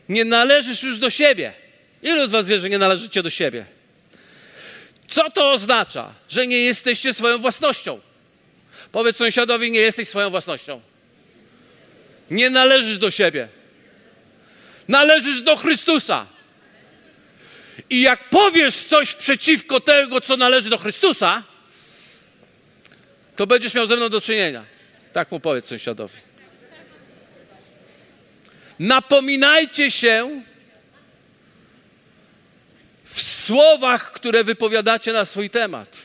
[0.09, 1.53] nie należysz już do siebie?
[2.01, 3.65] Ilu z Was wie, że nie należycie do siebie?
[5.07, 6.13] Co to oznacza?
[6.29, 7.99] Że nie jesteście swoją własnością.
[8.91, 10.81] Powiedz sąsiadowi, nie jesteś swoją własnością.
[12.31, 13.47] Nie należysz do siebie.
[14.87, 16.25] Należysz do Chrystusa.
[17.93, 21.43] I jak powiesz coś przeciwko tego, co należy do Chrystusa,
[23.35, 24.65] to będziesz miał ze mną do czynienia.
[25.13, 26.17] Tak mu powiedz sąsiadowi.
[28.79, 30.41] Napominajcie się
[33.05, 35.97] w słowach, które wypowiadacie na swój temat.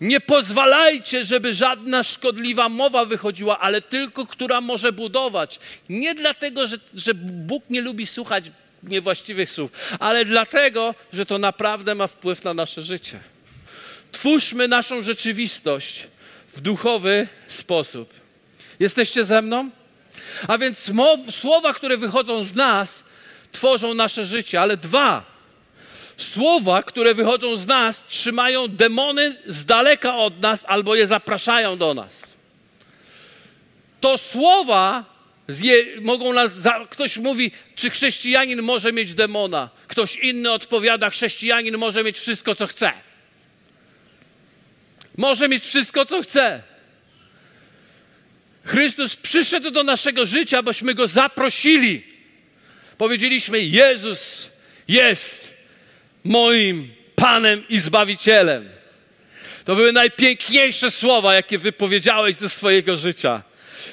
[0.00, 5.60] Nie pozwalajcie, żeby żadna szkodliwa mowa wychodziła, ale tylko, która może budować.
[5.88, 8.50] Nie dlatego, że, że Bóg nie lubi słuchać
[8.82, 13.20] niewłaściwych słów, ale dlatego, że to naprawdę ma wpływ na nasze życie.
[14.12, 16.06] Twórzmy naszą rzeczywistość
[16.54, 18.14] w duchowy sposób.
[18.80, 19.70] Jesteście ze mną?
[20.48, 23.04] A więc mow, słowa, które wychodzą z nas,
[23.52, 25.24] tworzą nasze życie, ale dwa.
[26.16, 31.94] Słowa, które wychodzą z nas, trzymają demony z daleka od nas albo je zapraszają do
[31.94, 32.22] nas.
[34.00, 35.04] To słowa
[35.54, 39.70] Zje, mogą nas, za, ktoś mówi, czy chrześcijanin może mieć demona.
[39.88, 42.92] Ktoś inny odpowiada, chrześcijanin może mieć wszystko, co chce.
[45.16, 46.62] Może mieć wszystko, co chce.
[48.64, 52.02] Chrystus przyszedł do naszego życia, bośmy go zaprosili.
[52.98, 54.50] Powiedzieliśmy: Jezus
[54.88, 55.54] jest
[56.24, 58.68] moim Panem i Zbawicielem.
[59.64, 63.42] To były najpiękniejsze słowa, jakie wypowiedziałeś ze swojego życia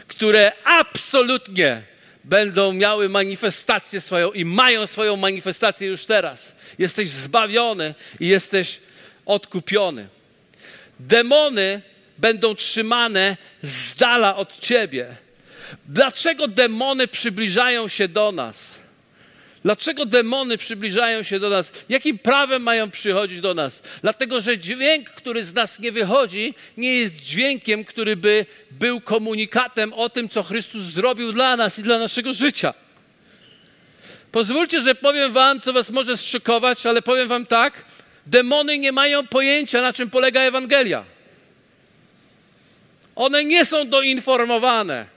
[0.07, 1.81] które absolutnie
[2.23, 6.55] będą miały manifestację swoją i mają swoją manifestację już teraz.
[6.79, 8.79] Jesteś zbawiony i jesteś
[9.25, 10.07] odkupiony.
[10.99, 11.81] Demony
[12.17, 15.07] będą trzymane z dala od ciebie.
[15.85, 18.79] Dlaczego demony przybliżają się do nas?
[19.67, 21.73] Dlaczego demony przybliżają się do nas?
[21.89, 23.81] Jakim prawem mają przychodzić do nas?
[24.01, 29.93] Dlatego, że dźwięk, który z nas nie wychodzi, nie jest dźwiękiem, który by był komunikatem
[29.93, 32.73] o tym, co Chrystus zrobił dla nas i dla naszego życia.
[34.31, 37.85] Pozwólcie, że powiem Wam, co Was może zszykować, ale powiem Wam tak:
[38.25, 41.03] demony nie mają pojęcia, na czym polega Ewangelia.
[43.15, 45.16] One nie są doinformowane.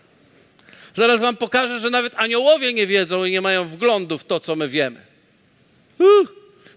[1.00, 4.56] Zaraz wam pokażę, że nawet aniołowie nie wiedzą i nie mają wglądu w to, co
[4.56, 5.00] my wiemy.
[5.98, 6.28] Uh,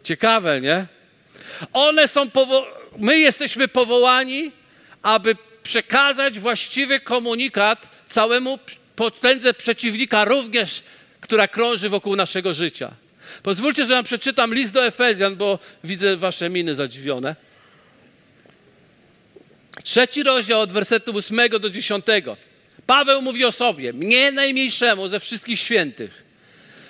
[0.03, 0.86] ciekawe, nie?
[1.73, 2.65] One są powo-
[2.97, 4.51] my jesteśmy powołani,
[5.01, 8.59] aby przekazać właściwy komunikat całemu
[8.95, 10.83] potędze przeciwnika, również
[11.21, 12.91] która krąży wokół naszego życia.
[13.43, 17.36] Pozwólcie, że wam przeczytam list do Efezjan, bo widzę wasze miny zadziwione.
[19.83, 22.05] Trzeci rozdział od wersetu 8 do 10.
[22.87, 26.23] Paweł mówi o sobie, mnie najmniejszemu ze wszystkich świętych.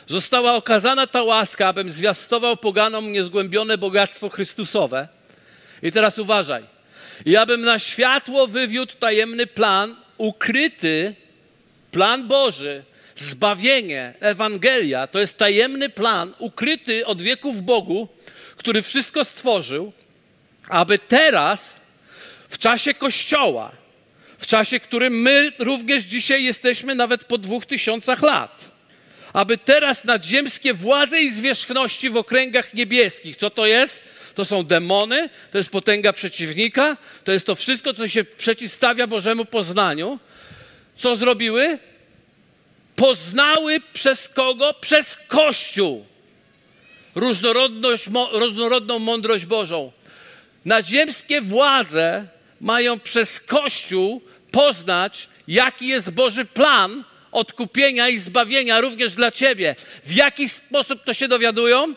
[0.07, 5.07] Została okazana ta łaska, abym zwiastował poganom niezgłębione bogactwo Chrystusowe.
[5.83, 6.63] I teraz uważaj.
[7.25, 11.15] I abym na światło wywiódł tajemny plan, ukryty
[11.91, 12.83] plan Boży,
[13.15, 18.07] zbawienie, Ewangelia, to jest tajemny plan, ukryty od wieków Bogu,
[18.57, 19.93] który wszystko stworzył,
[20.69, 21.75] aby teraz,
[22.49, 23.71] w czasie Kościoła,
[24.43, 28.71] w czasie, którym my również dzisiaj jesteśmy nawet po dwóch tysiącach lat.
[29.33, 34.03] Aby teraz nadziemskie władze i zwierzchności w okręgach niebieskich, co to jest?
[34.35, 39.45] To są demony, to jest potęga przeciwnika, to jest to wszystko, co się przeciwstawia Bożemu
[39.45, 40.19] poznaniu.
[40.95, 41.77] Co zrobiły?
[42.95, 44.73] Poznały przez kogo?
[44.73, 46.05] Przez Kościół.
[47.15, 49.91] Różnorodność, różnorodną mądrość Bożą.
[50.65, 52.27] Nadziemskie władze
[52.63, 54.21] mają przez Kościół
[54.51, 59.75] poznać, jaki jest Boży plan odkupienia i zbawienia również dla ciebie.
[60.03, 61.93] W jaki sposób to się dowiadują?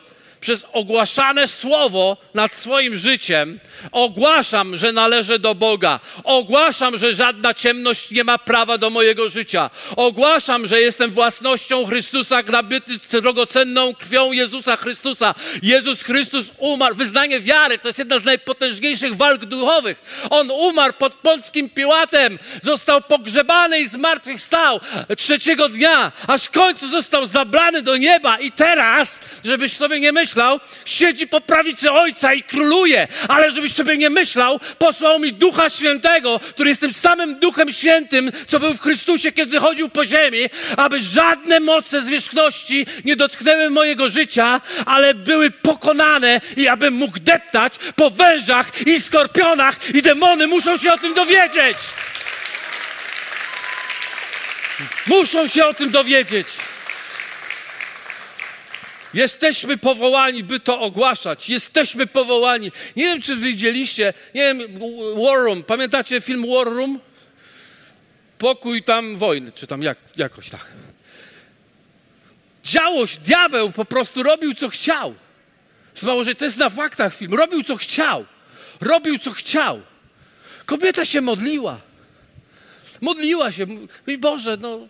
[0.46, 3.61] Przez ogłaszane słowo nad swoim życiem
[3.92, 6.00] ogłaszam, że należę do Boga.
[6.24, 9.70] Ogłaszam, że żadna ciemność nie ma prawa do mojego życia.
[9.96, 15.35] Ogłaszam, że jestem własnością Chrystusa, nabyty drogocenną krwią Jezusa Chrystusa.
[15.62, 16.94] Jezus Chrystus umarł.
[16.94, 20.26] Wyznanie wiary to jest jedna z najpotężniejszych walk duchowych.
[20.30, 24.80] On umarł pod pąckim Piłatem, został pogrzebany i zmartwychwstał
[25.16, 28.38] trzeciego dnia, aż w końcu został zabrany do nieba.
[28.38, 33.72] I teraz, żebyś sobie nie myślał, myślał, siedzi po prawicy Ojca i króluje, ale żebyś
[33.72, 38.75] sobie nie myślał, posłał mi Ducha Świętego, który jest tym samym Duchem Świętym, co był
[38.75, 40.44] w Chrystusie, kiedy chodził po ziemi,
[40.77, 47.75] aby żadne moce zwierzchności nie dotknęły mojego życia, ale były pokonane i abym mógł deptać
[47.96, 51.77] po wężach i skorpionach i demony muszą się o tym dowiedzieć.
[55.07, 56.46] Muszą się o tym dowiedzieć.
[59.14, 61.49] Jesteśmy powołani, by to ogłaszać.
[61.49, 62.73] Jesteśmy powołani.
[62.97, 64.81] Nie wiem, czy widzieliście, nie wiem,
[65.25, 65.62] War Room.
[65.62, 67.01] Pamiętacie film War Room?
[68.38, 70.66] Pokój tam wojny, czy tam jak, jakoś tak.
[72.64, 75.14] Działo diabeł po prostu robił, co chciał.
[75.95, 77.35] Zmało, że to jest na faktach film.
[77.35, 78.27] Robił, co chciał.
[78.81, 79.83] Robił, co chciał.
[80.66, 81.81] Kobieta się modliła.
[83.01, 83.66] Modliła się.
[83.66, 84.88] Mówi, Boże, no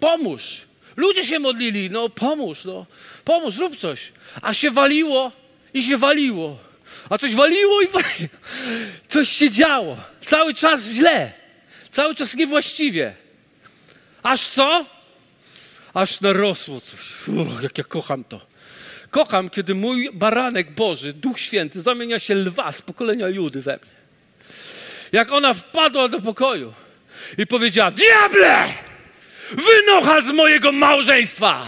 [0.00, 0.60] pomóż.
[0.96, 2.86] Ludzie się modlili, no pomóż, no
[3.24, 4.12] pomóż, zrób coś.
[4.42, 5.32] A się waliło
[5.74, 6.58] i się waliło.
[7.10, 8.28] A coś waliło i waliło.
[9.08, 9.96] Coś się działo.
[10.20, 11.32] Cały czas źle.
[11.90, 13.14] Cały czas niewłaściwie.
[14.22, 14.86] Aż co?
[15.94, 17.28] Aż narosło coś.
[17.28, 18.40] Uch, jak ja kocham to.
[19.10, 23.92] Kocham, kiedy mój baranek Boży, Duch Święty, zamienia się lwa z pokolenia Judy we mnie.
[25.12, 26.72] Jak ona wpadła do pokoju
[27.38, 28.91] i powiedziała: Diable!
[29.50, 31.66] Wynocha z mojego małżeństwa!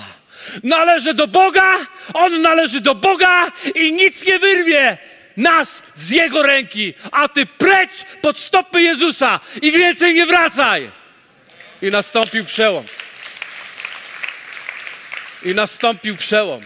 [0.63, 1.79] Należy do Boga,
[2.15, 4.99] on należy do Boga i nic nie wyrwie
[5.37, 10.91] nas z Jego ręki, a ty precz pod stopy Jezusa i więcej nie wracaj.
[11.83, 12.85] I nastąpił przełom.
[15.45, 16.63] I nastąpił przełom.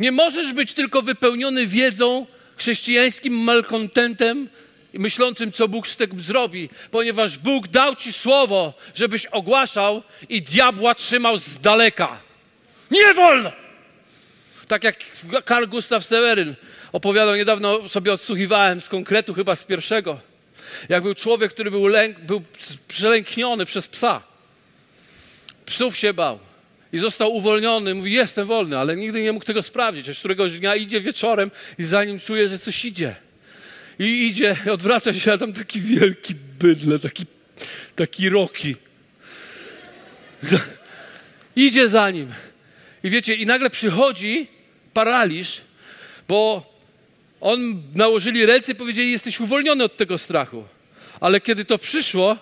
[0.00, 4.48] Nie możesz być tylko wypełniony wiedzą, chrześcijańskim malkontentem,
[4.92, 10.42] i myślącym, co Bóg z tym zrobi, ponieważ Bóg dał ci słowo, żebyś ogłaszał i
[10.42, 12.18] diabła trzymał z daleka.
[12.90, 13.52] Nie wolno!
[14.68, 14.96] Tak jak
[15.44, 16.54] Karl Gustav Seweryn
[16.92, 20.20] opowiadał, niedawno sobie odsłuchiwałem z konkretu, chyba z pierwszego,
[20.88, 22.42] jak był człowiek, który był, lęk, był
[22.88, 24.22] przelękniony przez psa.
[25.66, 26.38] Psów się bał.
[26.92, 27.94] I został uwolniony.
[27.94, 30.08] Mówi, jestem wolny, ale nigdy nie mógł tego sprawdzić.
[30.08, 33.16] Aż któregoś dnia idzie wieczorem i za nim czuje, że coś idzie.
[34.02, 37.26] I idzie, odwraca się, a tam taki wielki bydle, taki,
[37.96, 38.76] taki roki.
[41.56, 42.32] Idzie za nim.
[43.04, 44.48] I wiecie, i nagle przychodzi
[44.94, 45.60] paraliż,
[46.28, 46.72] bo
[47.40, 50.64] on nałożyli ręce i powiedzieli, jesteś uwolniony od tego strachu.
[51.20, 52.36] Ale kiedy to przyszło,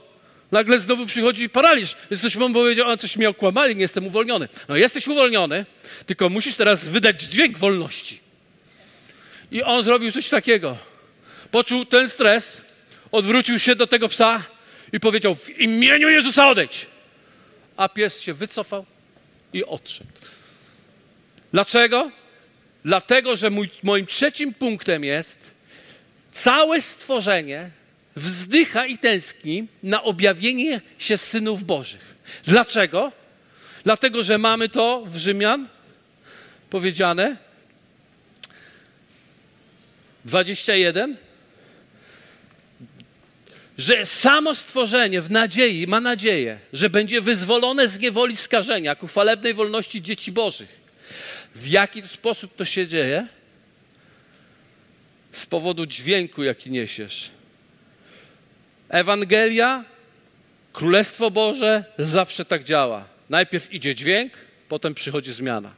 [0.52, 1.96] nagle znowu przychodzi paraliż.
[2.10, 4.48] Więc ktoś mu powiedział, a coś mnie okłamali, nie jestem uwolniony.
[4.68, 5.66] No jesteś uwolniony,
[6.06, 8.20] tylko musisz teraz wydać dźwięk wolności.
[9.52, 10.89] I on zrobił coś takiego.
[11.50, 12.60] Poczuł ten stres,
[13.12, 14.42] odwrócił się do tego psa
[14.92, 16.86] i powiedział, w imieniu Jezusa odejdź.
[17.76, 18.86] A pies się wycofał
[19.52, 20.10] i odszedł.
[21.52, 22.10] Dlaczego?
[22.84, 25.50] Dlatego, że mój, moim trzecim punktem jest
[26.32, 27.70] całe stworzenie
[28.16, 32.14] wzdycha i tęskni na objawienie się synów Bożych.
[32.44, 33.12] Dlaczego?
[33.84, 35.68] Dlatego, że mamy to w Rzymian
[36.70, 37.36] powiedziane
[40.24, 41.16] 21
[43.80, 49.54] że samo stworzenie w nadziei ma nadzieję, że będzie wyzwolone z niewoli skażenia ku chwalebnej
[49.54, 50.68] wolności dzieci Bożych.
[51.54, 53.26] W jaki sposób to się dzieje?
[55.32, 57.30] Z powodu dźwięku, jaki niesiesz.
[58.88, 59.84] Ewangelia,
[60.72, 63.04] Królestwo Boże zawsze tak działa.
[63.30, 64.32] Najpierw idzie dźwięk,
[64.68, 65.74] potem przychodzi zmiana.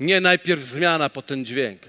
[0.00, 1.80] Nie najpierw zmiana, potem dźwięk.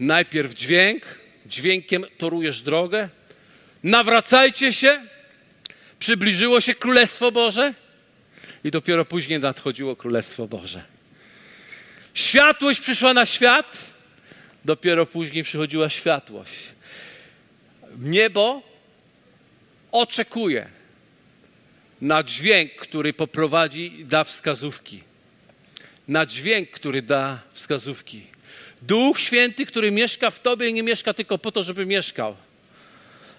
[0.00, 1.02] Najpierw dźwięk,
[1.46, 3.08] dźwiękiem torujesz drogę.
[3.82, 5.06] Nawracajcie się,
[5.98, 7.74] przybliżyło się Królestwo Boże
[8.64, 10.84] i dopiero później nadchodziło Królestwo Boże.
[12.14, 13.92] Światłość przyszła na świat,
[14.64, 16.52] dopiero później przychodziła światłość.
[17.98, 18.62] Niebo
[19.92, 20.68] oczekuje
[22.00, 25.02] na dźwięk, który poprowadzi da wskazówki.
[26.08, 28.22] Na dźwięk, który da wskazówki.
[28.82, 32.36] Duch Święty, który mieszka w Tobie, nie mieszka tylko po to, żeby mieszkał,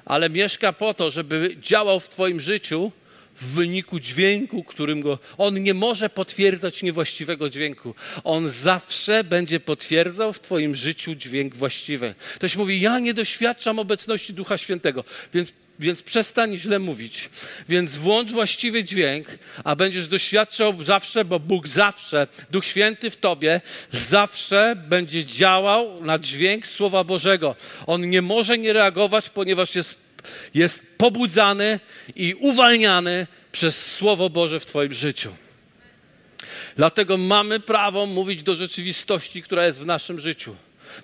[0.06, 2.92] ale mieszka po to, żeby działał w Twoim życiu
[3.36, 5.20] w wyniku dźwięku, którym go.
[5.38, 7.96] On nie może potwierdzać niewłaściwego dźwięku.
[8.24, 12.16] On zawsze będzie potwierdzał w Twoim życiu dźwięk właściwy.
[12.36, 15.54] Ktoś mówi: Ja nie doświadczam obecności Ducha Świętego, więc
[15.84, 17.30] więc przestań źle mówić.
[17.70, 19.28] Więc włącz właściwy dźwięk,
[19.64, 26.20] a będziesz doświadczał zawsze, bo Bóg zawsze, Duch Święty w tobie, zawsze będzie działał na
[26.20, 27.56] dźwięk Słowa Bożego.
[27.88, 30.00] On nie może nie reagować, ponieważ jest,
[30.54, 31.80] jest pobudzany
[32.16, 35.36] i uwalniany przez Słowo Boże w Twoim życiu.
[36.76, 40.56] Dlatego mamy prawo mówić do rzeczywistości, która jest w naszym życiu.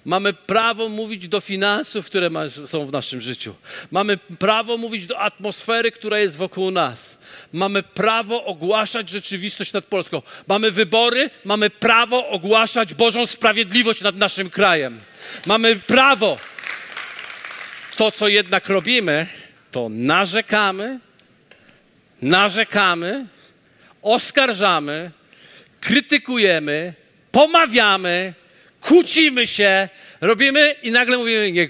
[0.05, 2.29] Mamy prawo mówić do finansów, które
[2.65, 3.55] są w naszym życiu.
[3.91, 7.17] Mamy prawo mówić do atmosfery, która jest wokół nas.
[7.53, 10.21] Mamy prawo ogłaszać rzeczywistość nad Polską.
[10.47, 14.99] Mamy wybory, mamy prawo ogłaszać Bożą sprawiedliwość nad naszym krajem.
[15.45, 16.37] Mamy prawo.
[17.95, 19.27] To, co jednak robimy,
[19.71, 20.99] to narzekamy,
[22.21, 23.25] narzekamy,
[24.01, 25.11] oskarżamy,
[25.81, 26.93] krytykujemy,
[27.31, 28.33] pomawiamy,
[28.81, 29.89] kłócimy się,
[30.21, 31.69] robimy i nagle mówimy, niech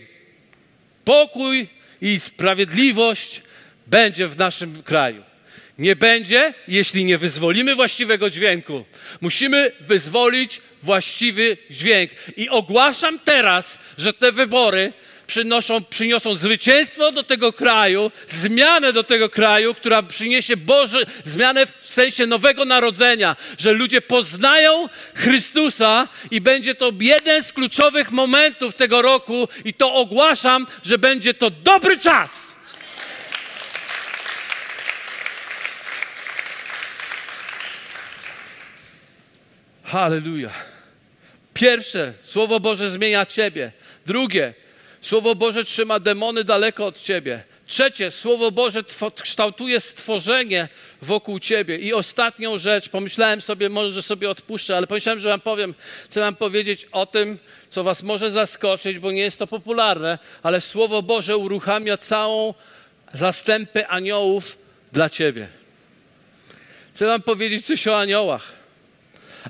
[1.06, 1.67] pokój
[2.02, 3.41] i sprawiedliwość
[3.88, 5.24] będzie w naszym kraju.
[5.80, 8.86] Nie będzie, jeśli nie wyzwolimy właściwego dźwięku.
[9.22, 12.12] Musimy wyzwolić właściwy dźwięk.
[12.38, 14.93] I ogłaszam teraz, że te wybory
[15.29, 21.85] przynoszą, przyniosą zwycięstwo do tego kraju, zmianę do tego kraju, która przyniesie Boże, zmianę w
[21.85, 29.01] sensie nowego narodzenia, że ludzie poznają Chrystusa i będzie to jeden z kluczowych momentów tego
[29.01, 32.49] roku i to ogłaszam, że będzie to dobry czas.
[39.83, 40.49] Halleluja.
[41.53, 43.71] Pierwsze, Słowo Boże zmienia Ciebie.
[44.05, 44.53] Drugie,
[45.01, 47.43] Słowo Boże trzyma demony daleko od ciebie.
[47.67, 48.83] Trzecie, Słowo Boże
[49.21, 50.67] kształtuje stworzenie
[51.01, 51.77] wokół ciebie.
[51.77, 55.73] I ostatnią rzecz, pomyślałem sobie, może sobie odpuszczę, ale pomyślałem, że wam powiem,
[56.05, 60.62] chcę wam powiedzieć o tym, co was może zaskoczyć, bo nie jest to popularne, ale
[60.62, 62.53] Słowo Boże uruchamia całą
[63.13, 64.57] zastępę aniołów
[64.91, 65.47] dla ciebie.
[66.93, 68.51] Chcę wam powiedzieć coś o aniołach.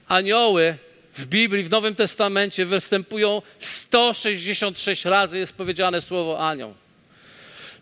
[0.08, 0.78] Anioły
[1.20, 6.74] w Biblii, w Nowym Testamencie występują 166 razy, jest powiedziane słowo anioł.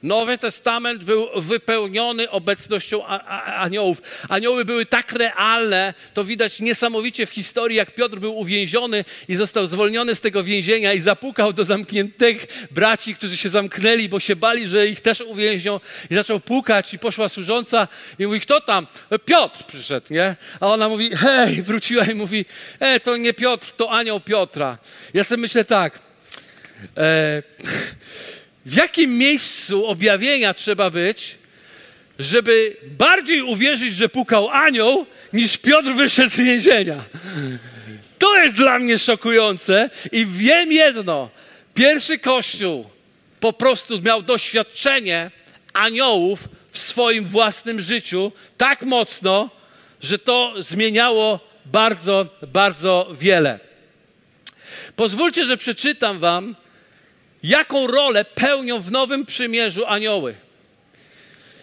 [0.04, 3.06] Nowy Testament był wypełniony obecnością
[3.46, 4.02] aniołów.
[4.30, 9.66] Anioły były tak realne, to widać niesamowicie w historii, jak Piotr był uwięziony i został
[9.66, 14.68] zwolniony z tego więzienia i zapukał do zamkniętych braci, którzy się zamknęli, bo się bali,
[14.68, 15.80] że ich też uwięźnią.
[16.10, 17.88] I zaczął pukać i poszła służąca
[18.20, 18.88] i mówi, kto tam?
[19.26, 20.36] Piotr przyszedł, nie?
[20.60, 22.46] A ona mówi, hej, wróciła i mówi,
[22.80, 24.78] e, to nie Piotr, to anioł Piotra.
[25.14, 26.00] Ja sobie myślę tak,
[26.98, 27.44] e,
[28.68, 31.36] w jakim miejscu objawienia trzeba być,
[32.20, 37.04] żeby bardziej uwierzyć, że pukał anioł, niż Piotr wyszedł z więzienia.
[38.20, 41.30] To jest dla mnie szokujące i wiem jedno.
[41.74, 42.90] Pierwszy Kościół
[43.40, 45.32] po prostu miał doświadczenie
[45.74, 49.50] aniołów w swoim własnym życiu tak mocno,
[50.02, 53.60] że to zmieniało bardzo, bardzo wiele.
[54.96, 56.56] Pozwólcie, że przeczytam Wam
[57.44, 60.36] jaką rolę pełnią w Nowym Przymierzu anioły.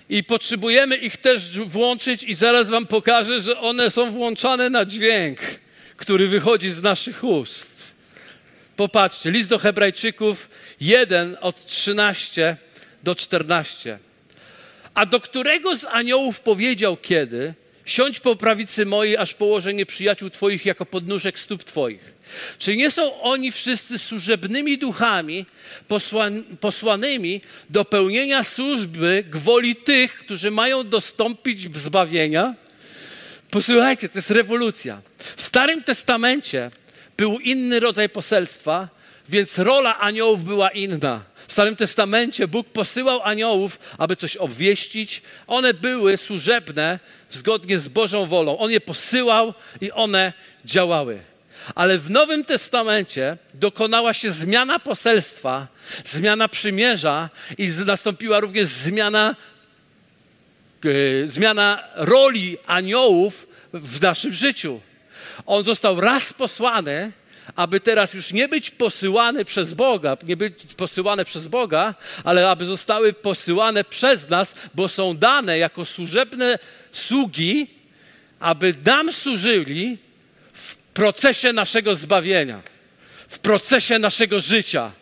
[0.08, 5.38] I potrzebujemy ich też włączyć, i zaraz Wam pokażę, że one są włączane na dźwięk,
[5.96, 7.74] który wychodzi z naszych ust.
[8.76, 10.50] Popatrzcie, list do Hebrajczyków
[10.80, 12.56] 1 od 13
[13.02, 13.98] do 14.
[14.94, 17.54] A do którego z aniołów powiedział kiedy?
[17.84, 22.13] Siądź po prawicy mojej, aż położę nieprzyjaciół Twoich jako podnóżek stóp Twoich.
[22.58, 25.46] Czy nie są oni wszyscy służebnymi duchami
[26.60, 32.54] posłanymi do pełnienia służby gwoli tych, którzy mają dostąpić zbawienia?
[33.50, 35.02] Posłuchajcie, to jest rewolucja.
[35.36, 36.70] W Starym Testamencie
[37.16, 38.88] był inny rodzaj poselstwa,
[39.28, 41.24] więc rola aniołów była inna.
[41.46, 45.22] W Starym Testamencie Bóg posyłał aniołów, aby coś obwieścić.
[45.46, 46.98] One były służebne
[47.30, 48.58] zgodnie z Bożą wolą.
[48.58, 50.32] On je posyłał i one
[50.64, 51.33] działały.
[51.74, 55.66] Ale w Nowym Testamencie dokonała się zmiana poselstwa,
[56.04, 59.36] zmiana przymierza i nastąpiła również zmiana,
[60.84, 64.80] yy, zmiana roli aniołów w naszym życiu.
[65.46, 67.12] On został raz posłany,
[67.56, 71.94] aby teraz już nie być posyłany przez Boga, nie być posyłane przez Boga,
[72.24, 76.58] ale aby zostały posyłane przez nas, bo są dane jako służebne
[76.92, 77.66] sługi,
[78.40, 79.98] aby nam służyli
[80.94, 82.62] procesie naszego zbawienia,
[83.28, 84.92] w procesie naszego życia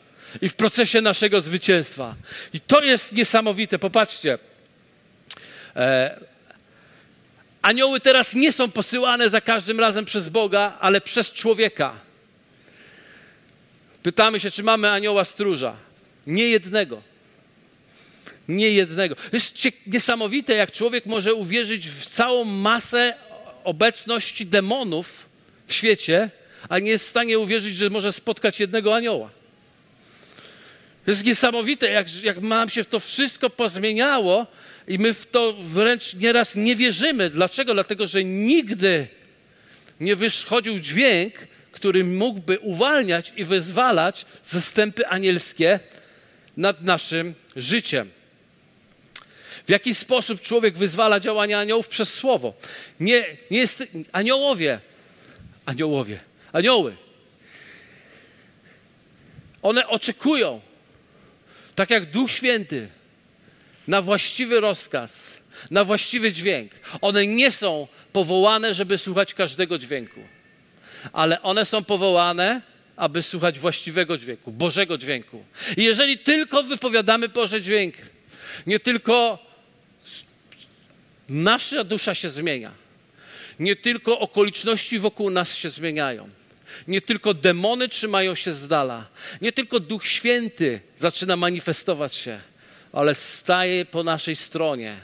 [0.40, 2.14] i w procesie naszego zwycięstwa.
[2.52, 3.78] I to jest niesamowite.
[3.78, 4.38] Popatrzcie.
[5.76, 6.20] E,
[7.62, 11.94] anioły teraz nie są posyłane za każdym razem przez Boga, ale przez człowieka.
[14.02, 15.76] Pytamy się, czy mamy anioła stróża.
[16.26, 17.02] Nie jednego.
[18.48, 19.16] Nie jednego.
[19.32, 23.14] Jest niesamowite, jak człowiek może uwierzyć w całą masę
[23.64, 25.31] obecności demonów,
[25.66, 26.30] w świecie,
[26.68, 29.30] a nie jest w stanie uwierzyć, że może spotkać jednego anioła.
[31.04, 34.46] To jest niesamowite, jak, jak nam się to wszystko pozmieniało
[34.88, 37.30] i my w to wręcz nieraz nie wierzymy.
[37.30, 37.74] Dlaczego?
[37.74, 39.06] Dlatego, że nigdy
[40.00, 41.34] nie wychodził dźwięk,
[41.72, 45.80] który mógłby uwalniać i wyzwalać zastępy anielskie
[46.56, 48.10] nad naszym życiem.
[49.66, 51.88] W jaki sposób człowiek wyzwala działania aniołów?
[51.88, 52.54] Przez słowo.
[53.00, 54.80] Nie, nie jest, aniołowie
[55.66, 56.20] Aniołowie,
[56.52, 56.96] anioły.
[59.62, 60.60] One oczekują,
[61.74, 62.88] tak jak Duch Święty,
[63.88, 65.36] na właściwy rozkaz,
[65.70, 66.72] na właściwy dźwięk.
[67.00, 70.20] One nie są powołane, żeby słuchać każdego dźwięku,
[71.12, 72.62] ale one są powołane,
[72.96, 75.44] aby słuchać właściwego dźwięku, Bożego dźwięku.
[75.76, 77.94] I jeżeli tylko wypowiadamy Boże dźwięk,
[78.66, 79.38] nie tylko
[81.28, 82.72] nasza dusza się zmienia,
[83.58, 86.28] nie tylko okoliczności wokół nas się zmieniają.
[86.88, 89.08] Nie tylko demony trzymają się z dala.
[89.40, 92.40] Nie tylko Duch Święty zaczyna manifestować się,
[92.92, 94.96] ale staje po naszej stronie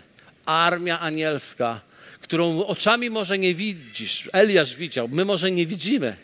[0.47, 1.81] armia anielska,
[2.21, 4.29] którą oczami może nie widzisz.
[4.33, 6.17] Eliasz widział, my może nie widzimy,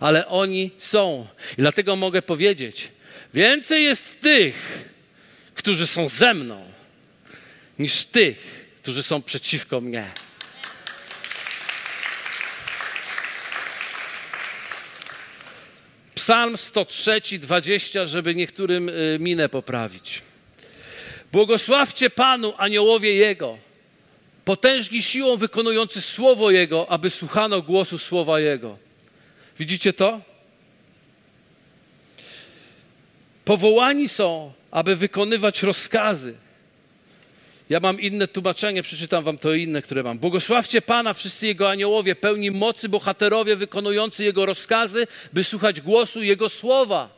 [0.00, 1.26] ale oni są.
[1.52, 2.88] I dlatego mogę powiedzieć,
[3.34, 4.84] więcej jest tych,
[5.54, 6.64] którzy są ze mną,
[7.78, 10.10] niż tych, którzy są przeciwko mnie.
[16.24, 20.22] Psalm 103, 20, żeby niektórym y, minę poprawić.
[21.32, 23.58] Błogosławcie Panu, aniołowie Jego,
[24.44, 28.78] potężni siłą wykonujący słowo Jego, aby słuchano głosu słowa Jego.
[29.58, 30.20] Widzicie to?
[33.44, 36.34] Powołani są, aby wykonywać rozkazy.
[37.70, 40.18] Ja mam inne tłumaczenie, przeczytam wam to inne, które mam.
[40.18, 46.48] Błogosławcie Pana, wszyscy Jego aniołowie, pełni mocy, bohaterowie wykonujący Jego rozkazy, by słuchać głosu Jego
[46.48, 47.08] słowa.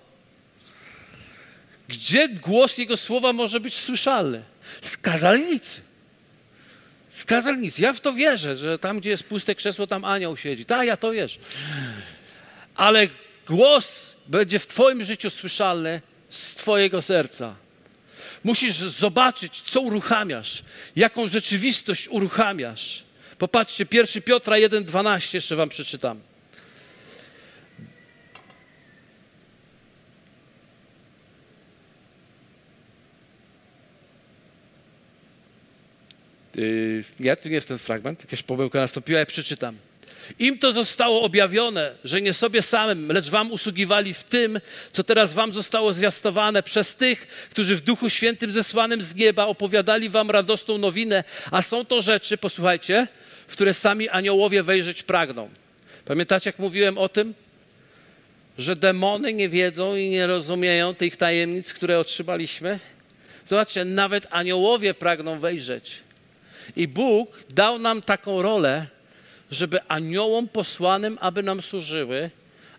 [1.88, 4.42] Gdzie głos Jego słowa może być słyszalny?
[4.82, 5.80] Z kazalnicy.
[7.11, 7.82] Z kazalnicy.
[7.82, 10.64] Ja w to wierzę, że tam, gdzie jest puste krzesło, tam anioł siedzi.
[10.64, 11.38] Tak, ja to wierzę.
[12.74, 13.09] Ale
[13.49, 17.55] głos będzie w Twoim życiu słyszalny z Twojego serca.
[18.47, 20.62] Musisz zobaczyć, co uruchamiasz,
[20.97, 23.05] jaką rzeczywistość uruchamiasz.
[23.38, 26.20] Popatrzcie, 1 Piotra 1,12 jeszcze Wam przeczytam.
[36.55, 39.76] Yy, nie, tu nie jest ten fragment, jakaś pomyłka nastąpiła, ja przeczytam.
[40.39, 44.61] Im to zostało objawione, że nie sobie samym, lecz wam usługiwali w tym,
[44.93, 50.09] co teraz wam zostało zwiastowane przez tych, którzy w Duchu Świętym zesłanym z nieba opowiadali
[50.09, 53.07] wam radosną nowinę, a są to rzeczy, posłuchajcie,
[53.47, 55.49] w które sami aniołowie wejrzeć pragną.
[56.05, 57.35] Pamiętacie, jak mówiłem o tym?
[58.59, 62.79] Że demony nie wiedzą i nie rozumieją tych tajemnic, które otrzymaliśmy?
[63.47, 65.93] Zobaczcie, nawet aniołowie pragną wejrzeć.
[66.77, 68.87] I Bóg dał nam taką rolę,
[69.51, 72.30] żeby aniołom posłanym, aby nam służyły,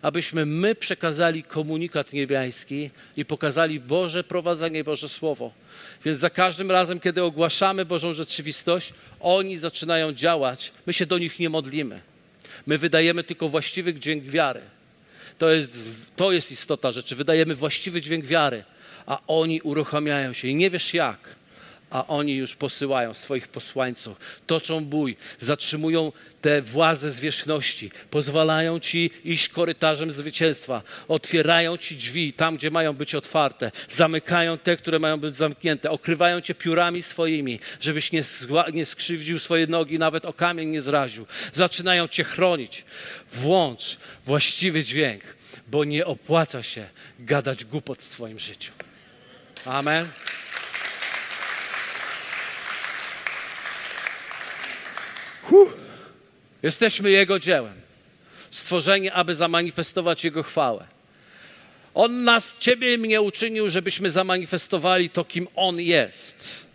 [0.02, 5.52] abyśmy my przekazali komunikat niebiański i pokazali Boże prowadzenie, Boże Słowo.
[6.04, 10.72] Więc za każdym razem, kiedy ogłaszamy Bożą rzeczywistość, oni zaczynają działać.
[10.86, 12.00] My się do nich nie modlimy.
[12.66, 14.60] My wydajemy tylko właściwy dźwięk wiary.
[15.38, 17.16] To jest, to jest istota rzeczy.
[17.16, 18.64] Wydajemy właściwy dźwięk wiary,
[19.06, 20.48] a oni uruchamiają się.
[20.48, 21.37] I nie wiesz jak
[21.90, 24.16] a oni już posyłają swoich posłańców,
[24.46, 32.56] toczą bój, zatrzymują te władze zwierzchności, pozwalają ci iść korytarzem zwycięstwa, otwierają ci drzwi tam,
[32.56, 38.12] gdzie mają być otwarte, zamykają te, które mają być zamknięte, okrywają cię piórami swoimi, żebyś
[38.12, 38.22] nie,
[38.72, 41.26] nie skrzywdził swoje nogi, nawet o kamień nie zraził.
[41.52, 42.84] Zaczynają cię chronić.
[43.32, 45.22] Włącz właściwy dźwięk,
[45.66, 46.86] bo nie opłaca się
[47.18, 48.72] gadać głupot w swoim życiu.
[49.64, 50.08] Amen.
[55.50, 55.72] Huh.
[56.62, 57.74] Jesteśmy Jego dziełem.
[58.50, 60.86] Stworzeni, aby zamanifestować Jego chwałę.
[61.94, 66.67] On nas, Ciebie i mnie uczynił, żebyśmy zamanifestowali to, kim On jest.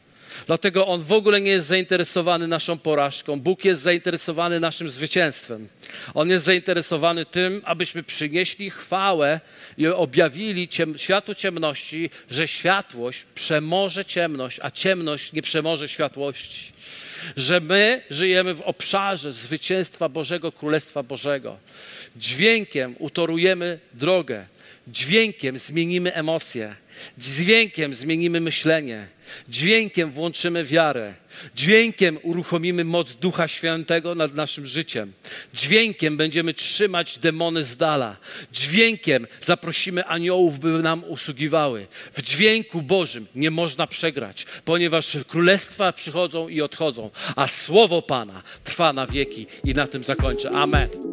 [0.47, 3.39] Dlatego On w ogóle nie jest zainteresowany naszą porażką.
[3.39, 5.67] Bóg jest zainteresowany naszym zwycięstwem.
[6.13, 9.39] On jest zainteresowany tym, abyśmy przynieśli chwałę
[9.77, 16.73] i objawili ciem, światu ciemności, że światłość przemoże ciemność, a ciemność nie przemoże światłości.
[17.37, 21.57] Że my żyjemy w obszarze zwycięstwa Bożego, Królestwa Bożego.
[22.15, 24.45] Dźwiękiem utorujemy drogę,
[24.87, 26.75] dźwiękiem zmienimy emocje,
[27.17, 29.07] dźwiękiem zmienimy myślenie
[29.49, 31.13] Dźwiękiem włączymy wiarę.
[31.55, 35.13] Dźwiękiem uruchomimy moc Ducha Świętego nad naszym życiem.
[35.53, 38.17] Dźwiękiem będziemy trzymać demony z dala.
[38.51, 41.87] Dźwiękiem zaprosimy aniołów, by nam usługiwały.
[42.13, 48.93] W dźwięku Bożym nie można przegrać, ponieważ królestwa przychodzą i odchodzą, a słowo Pana trwa
[48.93, 49.47] na wieki.
[49.63, 50.51] I na tym zakończę.
[50.51, 51.12] Amen.